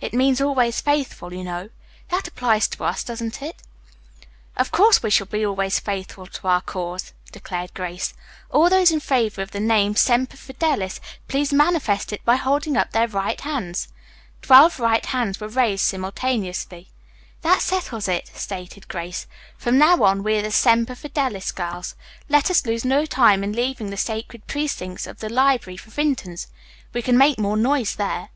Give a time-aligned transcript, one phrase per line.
[0.00, 1.68] It means 'always faithful,' you know.
[2.10, 3.56] That applies to us, doesn't it?"
[4.56, 8.14] "Of course we shall be always faithful to our cause," declared Grace.
[8.48, 12.92] "All those in favor of the name Semper Fidelis, please manifest it by holding up
[12.92, 13.88] their right hands."
[14.40, 16.92] Twelve right hands were raised simultaneously.
[17.40, 19.26] "That settles it," stated Grace.
[19.58, 21.96] "From now on we are the Semper Fidelis girls.
[22.28, 26.46] Let us lose no time in leaving the sacred precincts of the library for Vinton's.
[26.92, 28.28] We can make more noise there."